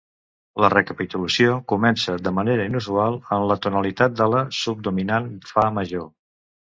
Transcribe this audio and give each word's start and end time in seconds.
La 0.63 0.69
recapitulació 0.73 1.57
comença, 1.73 2.15
de 2.27 2.33
manera 2.37 2.65
inusual, 2.69 3.17
en 3.37 3.45
la 3.51 3.57
tonalitat 3.65 4.15
de 4.23 4.27
la 4.37 4.41
subdominant, 4.61 5.29
fa 5.51 5.67
major. 5.77 6.09